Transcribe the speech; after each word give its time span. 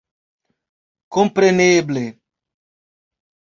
Kompreneble. 1.17 2.03